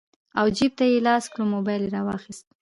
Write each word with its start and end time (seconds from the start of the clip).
او 0.39 0.45
جېب 0.57 0.71
ته 0.79 0.85
يې 0.91 0.97
لاس 1.07 1.23
کړو 1.31 1.45
موبايل 1.53 1.83
يې 1.85 1.93
رواخيست 1.95 2.45